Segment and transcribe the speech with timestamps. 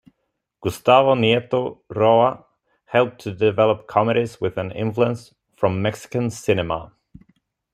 [0.61, 2.43] Gustavo Nieto Roa
[2.85, 6.91] helped to develop comedies with an influence from Mexican cinema.